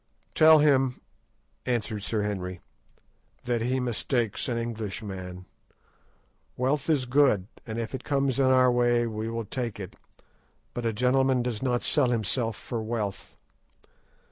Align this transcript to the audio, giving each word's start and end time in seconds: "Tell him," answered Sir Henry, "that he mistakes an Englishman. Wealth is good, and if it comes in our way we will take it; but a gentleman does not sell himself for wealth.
"Tell 0.33 0.57
him," 0.57 0.99
answered 1.63 2.01
Sir 2.01 2.23
Henry, 2.23 2.59
"that 3.43 3.61
he 3.61 3.79
mistakes 3.79 4.49
an 4.49 4.57
Englishman. 4.57 5.45
Wealth 6.57 6.89
is 6.89 7.05
good, 7.05 7.45
and 7.67 7.77
if 7.77 7.93
it 7.93 8.03
comes 8.03 8.39
in 8.39 8.47
our 8.49 8.71
way 8.71 9.05
we 9.05 9.29
will 9.29 9.45
take 9.45 9.79
it; 9.79 9.95
but 10.73 10.87
a 10.87 10.91
gentleman 10.91 11.43
does 11.43 11.61
not 11.61 11.83
sell 11.83 12.09
himself 12.09 12.55
for 12.55 12.81
wealth. 12.81 13.37